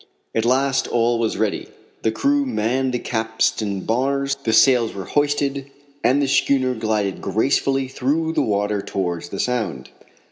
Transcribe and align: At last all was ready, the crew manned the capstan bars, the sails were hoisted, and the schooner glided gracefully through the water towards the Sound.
At 0.33 0.45
last 0.45 0.87
all 0.87 1.19
was 1.19 1.37
ready, 1.37 1.67
the 2.01 2.11
crew 2.11 2.43
manned 2.43 2.91
the 2.95 2.97
capstan 2.97 3.81
bars, 3.81 4.33
the 4.33 4.51
sails 4.51 4.95
were 4.95 5.05
hoisted, 5.05 5.69
and 6.03 6.19
the 6.19 6.27
schooner 6.27 6.73
glided 6.73 7.21
gracefully 7.21 7.87
through 7.87 8.33
the 8.33 8.41
water 8.41 8.81
towards 8.81 9.29
the 9.29 9.39
Sound. 9.39 9.91